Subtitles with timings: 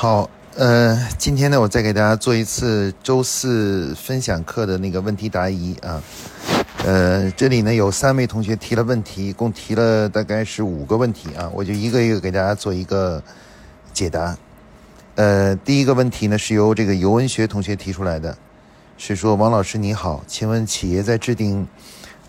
[0.00, 6.00] 好，呃，今天呢，我再给大家做一次周四分享课的那个问题答疑啊。
[6.84, 13.20] 呃，这里呢有三位同学提了问题，共提了大概是五个问题啊，我就一个一个给大家做一个
[13.92, 14.38] 解答。
[15.16, 18.38] 呃，第一个问题呢是由这个尤文学同学提出来的，
[18.96, 21.66] 是说王老师你好，请问企业在制定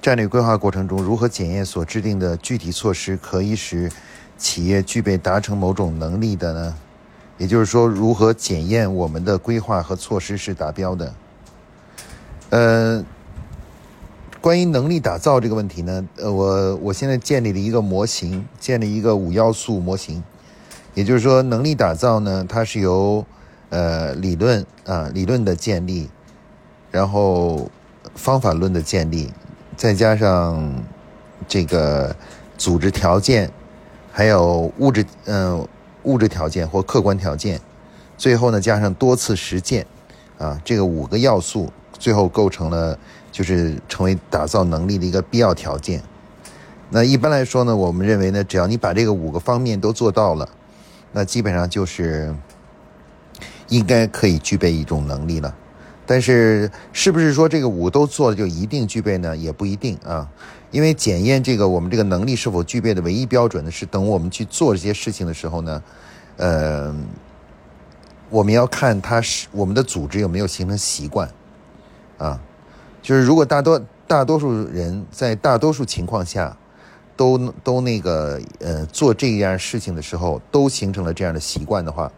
[0.01, 3.91] 战略规划过程中，如何检验所制定的具体措施可以使
[4.39, 6.75] 企业具备达成某种能力的呢？
[7.39, 11.13] 也就是说，如何检验我们的规划和措施是达标的？
[12.49, 13.05] 呃，
[14.41, 20.21] 关于能力打造这个问题呢，呃，我我现在建立了一个模型，建立一个五要素模型。
[20.93, 23.25] 也就是说，能力打造呢，它是由
[23.69, 26.09] 呃理论啊理论的建立，
[26.91, 27.71] 然后
[28.15, 29.31] 方法论的建立，
[29.77, 30.83] 再加上
[31.47, 32.13] 这个
[32.57, 33.49] 组织条件，
[34.11, 35.65] 还有物质嗯。
[36.03, 37.59] 物质条件或客观条件，
[38.17, 39.85] 最后呢加上多次实践，
[40.37, 42.97] 啊，这个五个要素最后构成了
[43.31, 46.01] 就是成为打造能力的一个必要条件。
[46.89, 50.49] 那一般来说呢，我们认为呢，只要你把这个五个方面都做到了，
[51.11, 52.33] 那基本上就是
[53.67, 55.53] 应该可以具备一种能力了。
[56.09, 59.37] 但是是不是说这个五都做了就一定具备呢？
[59.37, 60.27] 也不一定啊。
[60.71, 65.83] 因为检验这个我们这个能力是否具备的唯一标准呢，是等我们去做这些事情的时候呢，
[66.37, 66.95] 呃，
[68.31, 71.29] 我们要看它是我们的组织有没有形成习惯，
[72.17, 72.41] 啊，
[73.03, 76.57] 就是如果大多大多数人在大多数情况下
[77.15, 82.11] 都都那个呃做这样事情的时候都形成了这样的习惯的话，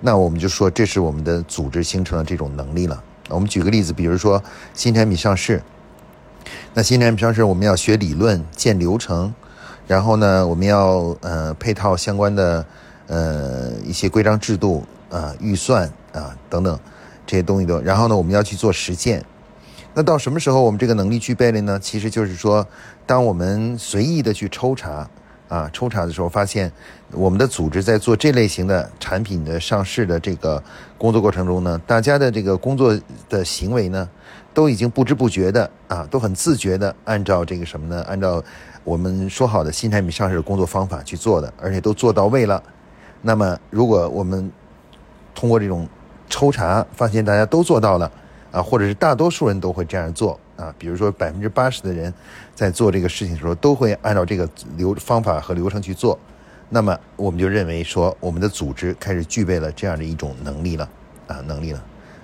[0.00, 3.04] 那我们就说这是我们的组织形成了这种能力了。
[3.30, 4.42] 我们举个例子，比如说
[4.74, 5.62] 新产品上市。
[6.74, 9.32] 那新产品上市，我们要学理论、建流程，
[9.86, 12.64] 然后呢，我们要呃配套相关的
[13.06, 16.78] 呃一些规章制度啊、预算啊等等
[17.26, 19.24] 这些东西都，然后呢，我们要去做实践。
[19.92, 21.78] 那到什么时候我们这个能力具备了呢？
[21.80, 22.66] 其实就是说，
[23.04, 25.08] 当我们随意的去抽查
[25.50, 26.72] 啊抽查的时候，发现
[27.12, 30.62] 我们的组织在做这类型的产品的上市的这个
[30.96, 34.08] 工作过程中呢，大家的这个工作的行为呢。
[34.52, 38.02] 都已经不知不觉的啊，都很自觉的按照这个什么呢？
[38.02, 38.42] 按照
[38.82, 42.60] 我们说好的新产品上市的工作方法去做的，而且都做到位了。
[43.22, 44.50] 那么，如果我们
[45.36, 45.88] 通过这种
[46.28, 48.10] 抽查发现大家都做到了
[48.50, 52.12] 啊，或者是大多数人都会这样做啊，比如说百分之八十的人
[52.54, 56.18] 在做这个事情的时候都会按照这个流方法和流程去做，
[56.68, 60.88] 那么我们就认为说我们的组织开始具备了这样的一种能力了
[61.26, 61.82] 啊，能力了。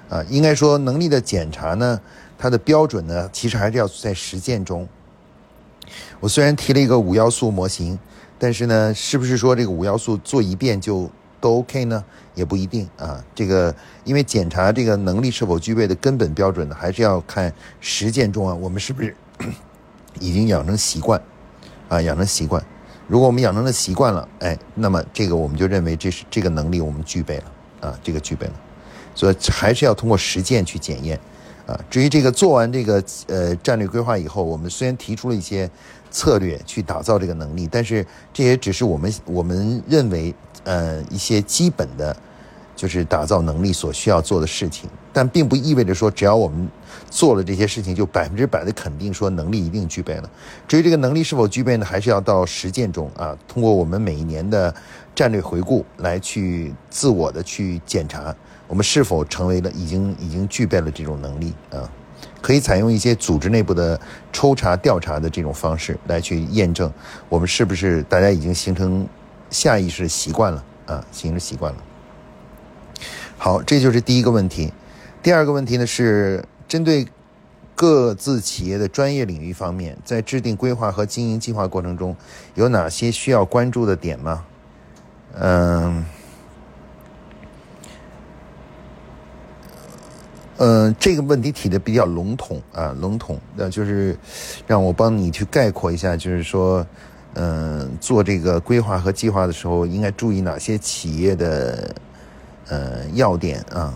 [0.08, 2.00] 啊，应该说能力的检查呢，
[2.38, 4.86] 它的标准呢，其实还是要在实践中。
[6.20, 7.98] 我虽然提了一个五要素模型，
[8.38, 11.10] 但是呢，是不是说这个五要素做一遍就
[11.40, 12.04] 都 OK 呢？
[12.34, 13.22] 也不一定啊。
[13.34, 13.74] 这个
[14.04, 19.14] 因为检查这个能力是否具备的根本标准呢，还是要看实践中啊，我们是不是
[20.20, 21.20] 已经养成习惯
[21.88, 22.00] 啊？
[22.00, 22.64] 养成习惯。
[23.08, 27.44] 如果我们养成了习惯了，哎，那么这个我们就认为这是这个能力我们具备了
[27.88, 28.52] 啊，这个具备了。
[29.14, 31.18] 所以还是要通过实践去检验，
[31.66, 35.70] 啊，至于这个做完这个呃战略规划以后，我们虽然提出了一些
[36.16, 40.34] 策略去打造这个能力，但是这也只是我们我们认为
[40.64, 42.16] 呃一些基本的，
[42.74, 46.66] 就是打造能力所需要做的事情，但并不意味着说只要我们
[47.10, 50.30] 做了这些事情就百分之百的肯定说能力一定具备了。
[50.66, 54.74] 至于这个能力是否具备呢，还是要到实践中啊，通过我们每一年的
[55.14, 58.34] 战略回顾来去自我的去检查。
[58.68, 61.84] 我们是否成为了已经已经具备了这种能力啊？
[62.46, 64.00] 可以采用一些组织内部的
[64.32, 66.88] 抽查调查的这种方式来去验证
[67.28, 69.04] 我们是不是大家已经形成
[69.50, 71.04] 下意识习惯了啊？
[71.10, 71.78] 形成习惯了。
[73.36, 74.72] 好，这就是第一个问题。
[75.24, 77.08] 第二个问题呢是针对
[77.74, 82.16] 各自企业的专业领域方面，在制定规划和经营计划过程中，
[82.54, 84.44] 有哪些需要关注的点吗？
[85.34, 86.06] 嗯。
[90.58, 94.16] 嗯，这个问题提的比较笼统啊，笼统，那就是
[94.66, 96.86] 让我帮你去概括一下，就是说，
[97.34, 101.94] 嗯，做这个规划和计划的时候，应该注意哪些企业的
[102.68, 103.92] 呃要点啊？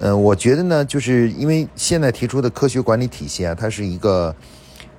[0.00, 4.34] 嗯，我觉得呢，就是因为现在提出的科学管理体系啊，它是一个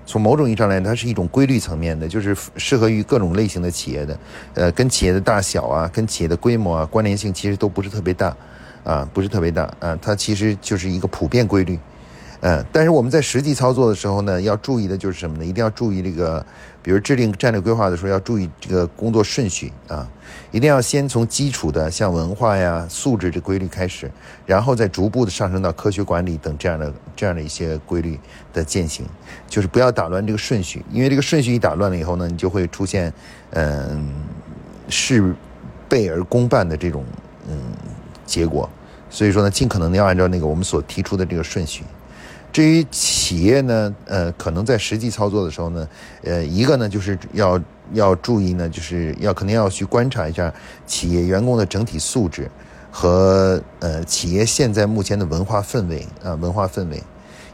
[0.06, 4.20] 从某种意义上来，它是一种规律层面的，就是适合于各种类型的企业的，
[4.56, 8.36] 呃，跟企业的大小啊，跟企业的规模啊，关联性其实都不是特别大。
[8.84, 11.78] 啊，不是特别大啊，它其实就是一个普遍规律，
[12.42, 15.46] 嗯，但是我们在实际操作的时候呢，要注意的就是什么呢？
[15.46, 16.46] 一定要注意这个，
[16.82, 20.10] 比如制定战略规划的时候，要注意这个工作顺序啊，
[20.52, 24.10] 一定要先从基础的像文化呀、素质这规律开始，
[24.46, 28.18] 然后再逐步的上升到科学管理等这样的这样的一些规律
[28.54, 29.06] 的践行，
[29.48, 33.14] 就是不要打乱这个顺序，因为这个顺序一打乱了以后呢，你就会出现
[33.52, 34.10] 嗯
[34.88, 35.36] 事
[35.90, 37.04] 倍而功半的这种
[38.30, 38.70] 结果，
[39.10, 41.84] 所以说呢，尽可能的要按照那个我们所提出的这个顺序。
[42.52, 45.88] 至于企业呢，呃，可能在实际操作的时候呢，
[46.24, 47.60] 呃，一个呢就是要
[47.94, 50.54] 要注意呢，就是要肯定要去观察一下
[50.86, 52.50] 企业员工的整体素质
[52.92, 57.04] 和呃企业现在目前的文化氛围啊，文化氛围，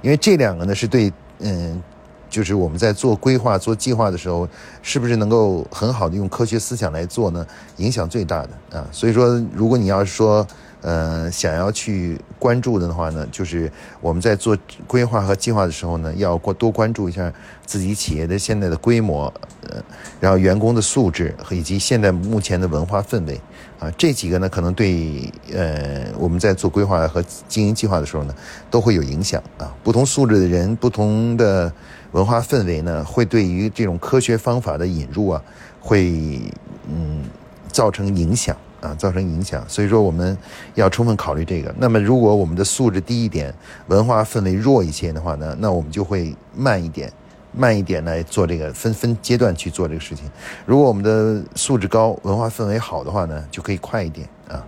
[0.01, 1.81] 因为这两个呢是对嗯，
[2.29, 4.47] 就是我们在做规划、做计划的时候，
[4.81, 7.45] 是不是能够很好的用科学思想来做呢？
[7.77, 10.45] 影响最大的啊，所以说，如果你要是说。
[10.81, 14.55] 呃，想要去关注的话呢，就是我们在做
[14.85, 17.33] 规划和计划的时候呢，要过多关注一下
[17.65, 19.33] 自己企业的现在的规模，
[19.67, 19.81] 呃，
[20.19, 23.41] 然后员工的素质和以及现在目前的文化氛围，
[23.79, 28.35] 啊，这几个呢，可能对呃我们在做规划和经营计划的时候呢，
[28.69, 29.73] 都会有影响啊。
[29.83, 31.73] 不同素质的人，不同的
[32.15, 35.41] 文化氛围呢，会对于这种科学方法的引入啊，
[35.81, 36.41] 会
[36.87, 37.25] 嗯
[37.71, 38.55] 造成影响。
[38.81, 40.37] 啊，造成影响，所以说我们
[40.75, 41.73] 要充分考虑这个。
[41.79, 43.51] 那么，如果我们的素质低一点，
[43.87, 47.11] 文化氛围弱一些的话呢， 那我们就会慢一点，
[47.51, 50.29] 慢一点来做这个，分分阶段去做这个事情。
[50.67, 54.63] 如果我们的素质高，文化氛围好的话呢，就可以快一点啊。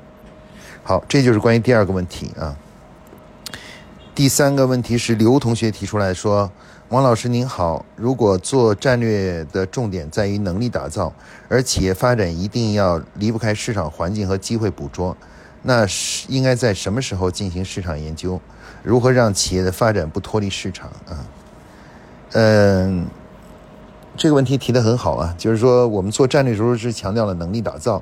[0.81, 2.57] 好，这就是关于第二个问题啊。
[4.17, 6.49] 第三个问题是刘同学提出来说。
[6.89, 11.13] 王老师您好，如果做战略的重点在于能力打造，
[11.47, 15.15] 而企业发展一定要离不开市场环境和机会捕捉，
[15.61, 18.41] 那是应该在什么时候进行市场研究？
[18.81, 21.23] 如何让企业的发展不脱离市场啊？
[22.31, 23.05] 嗯，
[24.15, 28.01] 这个问题提得很好啊，就是说我们做战略时候是强调了能力打造，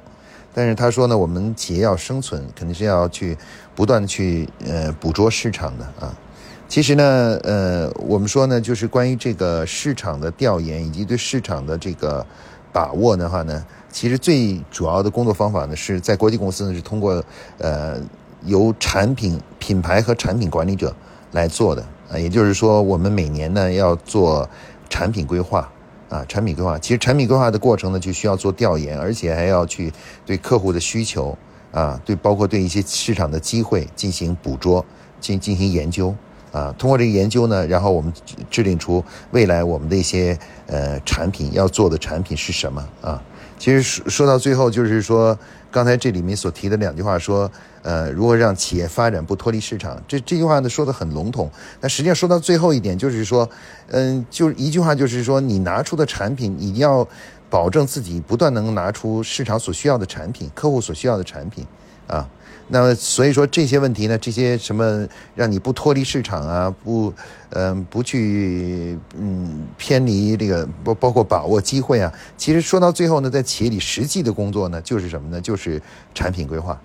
[0.57, 3.37] 但是他说呢，我们企业要生存，肯定是要去
[3.75, 6.15] 不断的去呃捕捉市场的啊。
[6.69, 12.25] 其实呢，呃，我们说呢，就是关于这个市场的调研以及对市场的这个
[12.71, 17.21] 把握的话呢，其实最主要的工作方法呢，是在国际公司呢是通过
[17.57, 17.97] 呃
[18.45, 20.95] 由产品品牌和产品管理者
[21.33, 24.49] 来做的啊，也就是说，我们每年呢要做
[24.89, 25.69] 产品规划
[26.09, 26.77] 啊，产品规划。
[26.79, 29.91] 其实产品规划的过程呢，就需要做调研，而且还要去
[30.25, 31.37] 对客户的需求
[31.71, 34.85] 啊，对包括对一些市场的机会进行捕捉，
[35.19, 36.15] 进进行研究。
[36.51, 38.13] 啊，通过这个研究呢，然后我们
[38.49, 43.21] 制定出未来我们的一些呃产品要做的产品是什么啊？
[43.57, 45.37] 其实说说到最后，就是说
[45.71, 47.49] 刚才这里面所提的两句话，说
[47.81, 51.49] 呃如何让企业发展不脱离市场，这这句话呢说的很笼统，
[51.79, 53.49] 那实际上说到最后一点，就是说
[53.89, 57.07] 嗯，就一句话，就是说你拿出的产品，你要
[57.49, 61.65] 保证自己不断能拿出市场所需要的产品，客户所需要的产品
[62.07, 62.29] 啊。
[62.67, 67.13] 那么，所以说这些问题呢，这些什么让你不脱离市场啊，不，
[67.51, 72.11] 嗯，不去，嗯，偏离这个，包包括把握机会啊。
[72.35, 75.39] 其实说到最后呢，在企业里实际的工作呢，就是什么呢？
[75.39, 75.79] 就是
[76.15, 76.75] 产品规划。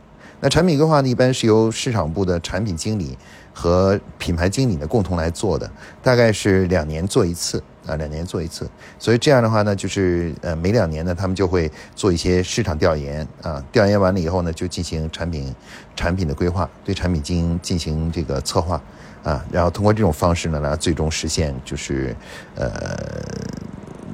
[0.41, 3.17] 那产品规划呢，一般是由市场部的产品经理
[3.55, 5.71] 和品牌经理呢共同来做的，
[6.03, 7.63] 大概是两年做一次。
[7.91, 15.53] 啊，两年做一次，所以这样的话呢，就是呃，每两年呢，他们就会做一些市场调研啊，调研完了以后呢，就进行产品
[15.97, 18.81] 产品的规划，对产品进行进行这个策划
[19.25, 22.15] 啊，然后通过这种方式呢，来最终实现就是
[22.55, 22.71] 呃，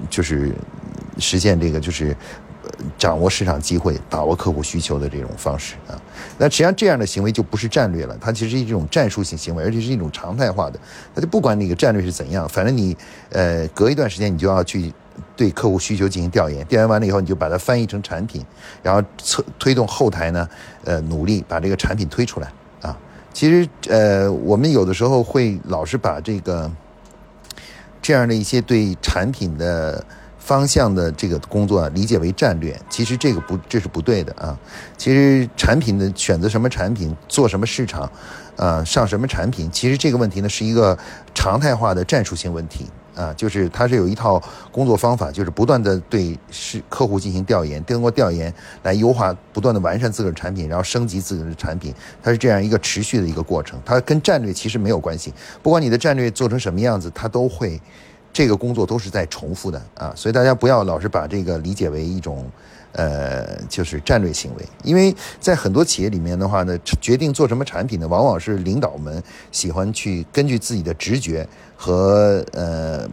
[0.08, 0.50] 就是
[1.18, 2.16] 实现这个就是。
[2.98, 5.96] 掌握市场机会，把握客户需求的这种方式啊，
[6.36, 10.78] 那实际上这样的行为就不是战略了，它其实是一种战术性行为，而且是一种常态化的。
[11.14, 12.96] 它就不管你个战略是怎样，反正你
[13.30, 14.92] 呃隔一段时间你就要去
[15.34, 18.44] 对客户需求进行调研，调研完了以后你就把它翻译成产品，
[18.82, 19.02] 然后
[19.58, 20.46] 推动后台呢
[20.84, 22.52] 呃努力把这个产品推出来
[22.82, 22.96] 啊。
[23.32, 26.70] 其实呃我们有的时候会老是把这个
[28.02, 30.04] 这样的一些对产品的。
[30.46, 34.56] 方向的这个工作理解为战略，其实这个不，这是不对的啊。
[34.96, 38.08] 其实产品的选择什么产品，做什么市场，
[38.56, 40.96] 啊，上什么产品，其实这个问题呢是一个
[41.34, 42.86] 常态化的战术性问题
[43.16, 43.34] 啊。
[43.34, 53.80] 就是它是有一套工作方法，就是不断的对是客户进行调研，通过调研来优化，不断的完善自个儿产品，然后升级自个儿的产品，它是这样一个持续的一个过程。
[53.84, 57.80] 它跟战略其实没有关系，不管你的战略做成什么样子，它都会。
[58.36, 62.44] 这个工作都是在重复的啊，所以大家不要老是把这个理解为一种，
[62.92, 73.08] 呃，就是战略行为，因为在很多企业里面的话呢，决定做什么产品呢，往往是领导们喜欢去根据自己的直觉和呃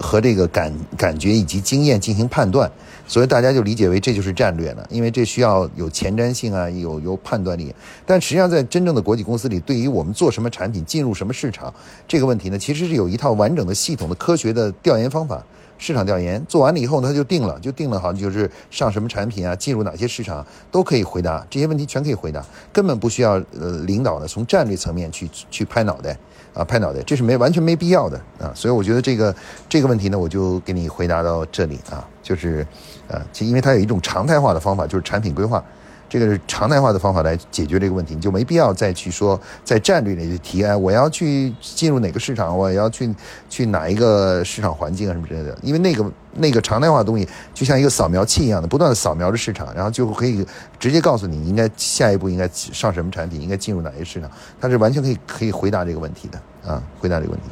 [0.00, 2.70] 和这个感感觉以及经验进行判断，
[3.06, 7.74] 所以大家就理解为这就是战略了，因为这需要有前瞻性啊，有有判断力。
[8.06, 11.74] 但实际上，在真正的国际公司里，对于我们做什么产品、进入什么市场
[12.06, 15.44] 这个问题呢，其实是有一套完整的系统的科学的调研方法。
[15.78, 26.14] 市场调研做完了以后，他就定了，就定了，好像就是上什么产品啊，进入哪些市场都可以回答这些问题，全可以回答，根本不需要呃领导呢从战略层面去去拍脑袋
[26.52, 29.34] 啊，拍脑袋，这是没完全没必要的啊，所以我觉得这个
[29.68, 32.66] 这个问题呢，我就给你回答到这里啊，就是
[33.06, 35.64] 呃，因为它有一种常态化的方法，就是产品规划。
[36.08, 43.14] 这个是常态化的方法来解决这个问题，你就没必要再去说在战略里去提哎，我要去进入哪个市场，我要去
[43.48, 50.46] 去哪一个市场环境啊什么之类的，因为那个那个常态化的东西就像一个扫描器一样的，不断的扫描着市场，然后就可以
[50.78, 57.46] 直接告诉你应该下一步应该上什么产品，应该进入哪些市场，它是完全可以可以回答这个问题的啊，回答这个问题，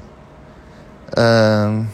[1.16, 1.86] 嗯。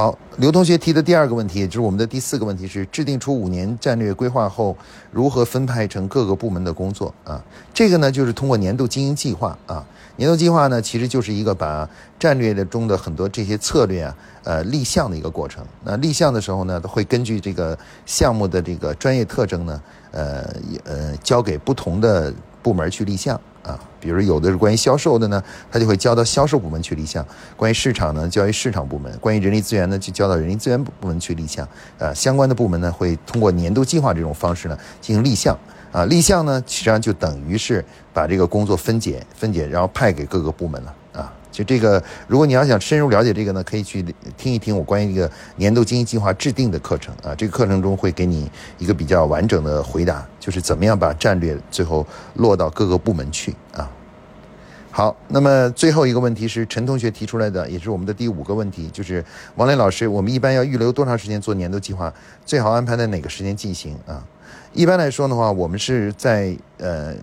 [0.00, 4.74] 好，刘同学提的第二个问题，也就是我们的第四个问题是制定出五年战略规划后，
[5.12, 7.44] 如何分派成各个部门的工作啊？
[7.74, 9.86] 这个呢，就是通过年度经营计划啊。
[10.16, 11.86] 年度计划呢，其实就是一个把
[12.18, 15.62] 战略的中的很多这些策略啊，呃，立项的一个过程。
[15.84, 20.50] 那立项的时候呢，会根据这个项目的这个专业特征呢，呃，
[20.84, 23.38] 呃，交给不同的部门去立项。
[23.62, 27.22] 啊，比如有的是关于销售的呢，他就会交到销售部门去立项；
[27.56, 31.68] 关于市场呢，交于市场部门；关于人力资源呢，就交到人力资源部门去立项。
[31.98, 35.56] 啊，相关的部门呢，会通过年度计划这种方式呢进行立项。
[35.92, 40.94] 啊，立项呢，实际上就等于是把这个工作分解、分解，然后派给各个部门了。
[41.60, 44.02] 就这个，如果你要想深入了解这个呢，可以去
[44.38, 47.34] 听一听我关于这个年度经营计划制定的课程啊。
[47.34, 53.90] 这个课程中会给你一个比较完整的回答，就是怎么样把战略最后落到各个部门去啊。
[54.90, 59.22] 好，那么最后一个问题是陈同学提出来的，也是我们的第五个问题，就是
[59.56, 62.10] 王磊老师，我们一般要预留多长时间做年度计划？
[62.46, 64.24] 最好安排在哪个时间进行啊？
[64.72, 67.14] 一般来说的话，我们是在呃。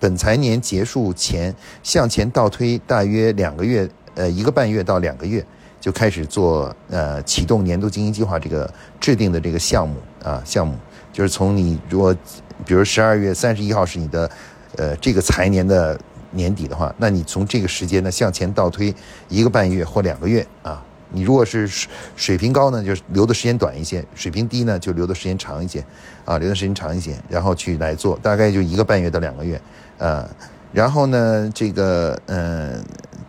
[0.00, 5.44] 本财年结束前向前倒推大约两个月，呃，一个半月到两个月
[5.78, 10.74] 就开始做呃启动年度经营计划这个制定的这个项目啊项目，
[11.12, 12.16] 就是从你如果
[12.64, 14.30] 比如十二月三十一号是你的
[14.76, 18.94] 呃这个财年的年底的话，那你从这个时间呢向前倒推
[19.28, 20.82] 一个半月或两个月啊。
[21.12, 21.68] 你如果是
[22.16, 25.84] 水平高呢，就留的时间短一些；水平低呢，就留的时间长一些，
[26.24, 29.60] 啊，留的时间长一些，然后去来做，大概就一个半月到两个月，
[29.98, 30.28] 呃，
[30.72, 32.84] 然后呢，这个嗯，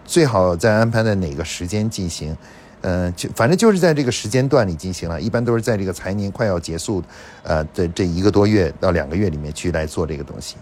[0.06, 2.36] 最好再安排在哪个时间进行，
[2.82, 7.04] 嗯，就反正就是在这个时间段里进行了，一般都是在这个财年快要结束，
[7.44, 10.56] 呃的这一个多月到两个月里面去来做这个东西。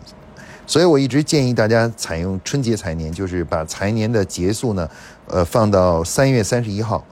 [0.69, 4.87] 所以我一直建议大家采用春节财年，就是把财年的结束呢，
[5.25, 7.03] 呃，放到三月三十一号，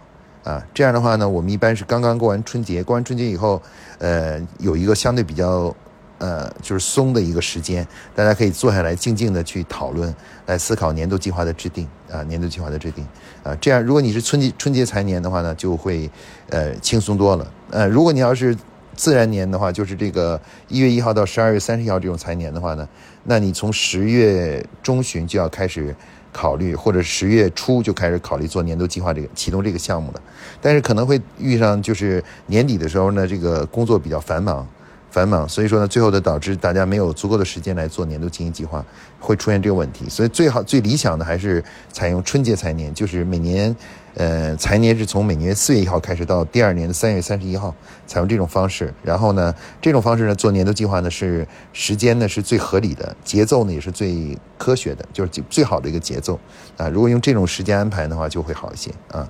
[0.43, 3.59] 啊，这样的话呢，我们一般是刚刚过完春节，过完春节以后，
[3.97, 5.75] 呃，有一个相对比较，
[6.19, 7.83] 呃，就是松的一个时间，
[8.13, 10.13] 大家可以坐下来静静的去讨论，
[10.45, 13.03] 来思考年度计划的制定，啊，年度计划的制定，
[13.41, 16.07] 啊，这样如果你是春节春节财年的话呢，就会，
[16.51, 18.55] 呃，轻松多了，呃，如果你要是。
[18.97, 20.37] 自然年的话，就是这个
[20.67, 22.85] 一月一号到十二月三十一号这种财年的话呢，
[23.23, 25.95] 那你从十月中旬就要开始
[26.33, 30.21] 考虑，或者十月初就开始考虑做年度计划这个启动这个项目了。
[30.59, 34.67] 但是可能会遇上就是年底的时候呢，这个工作比较繁忙。
[35.09, 38.85] 繁忙，所以说呢，最后的导致大家没有足够的时间来做年度经营计划，
[39.19, 40.07] 会出现这个问题。
[40.09, 43.75] 所以最好最理想的还是采用春节财年，就是每年，
[44.17, 47.73] 呃，财年是从每年四月一号开始到第二年的三月三十一号，
[48.07, 48.91] 采用这种方式。
[49.03, 56.39] 然后呢，这种方式呢做年度计划呢是时间呢是最合理的，节奏呢也是最科学的，就是最好的一个节奏
[56.77, 56.89] 啊。
[56.89, 59.29] 如果用这种时间安排的话，就会好一些啊。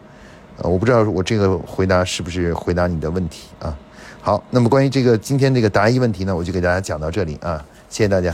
[0.59, 3.77] 呃，我不知道我这个回答是不是回答你的问题啊。
[4.21, 8.33] 好，那么关于这个今天这个答疑问题呢，我就给大家讲到这里啊，谢谢大家。